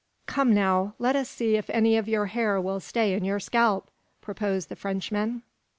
"Come, 0.25 0.51
now! 0.55 0.95
Let 0.97 1.15
us 1.15 1.29
see 1.29 1.57
if 1.57 1.69
any 1.69 1.95
of 1.95 2.07
your 2.09 2.25
hair 2.25 2.59
will 2.59 2.79
stay 2.79 3.13
in 3.13 3.23
your 3.23 3.39
scalp?" 3.39 3.91
proposed 4.19 4.69
the 4.69 4.75
Frenchman. 4.75 5.43